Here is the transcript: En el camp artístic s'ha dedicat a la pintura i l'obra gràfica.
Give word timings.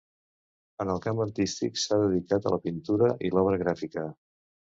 En 0.85 0.91
el 0.93 1.01
camp 1.03 1.21
artístic 1.25 1.77
s'ha 1.81 1.99
dedicat 2.05 2.49
a 2.49 2.55
la 2.55 2.59
pintura 2.65 3.11
i 3.29 3.33
l'obra 3.37 3.61
gràfica. 3.65 4.09